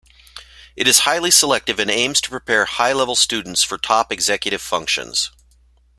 It 0.75 0.87
is 0.87 1.01
highly 1.01 1.29
selective 1.29 1.77
and 1.77 1.91
aims 1.91 2.21
to 2.21 2.31
prepare 2.31 2.65
high-level 2.65 3.15
students 3.15 3.61
for 3.61 3.77
top 3.77 4.11
executive 4.11 4.59
functions. 4.63 5.29